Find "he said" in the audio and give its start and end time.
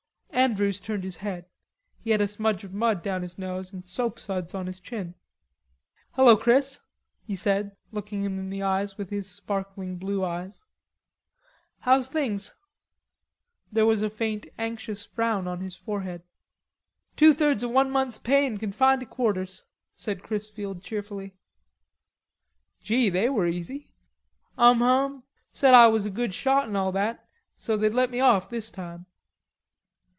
7.23-7.77